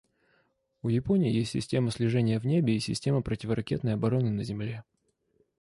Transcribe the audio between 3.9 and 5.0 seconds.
обороны на земле.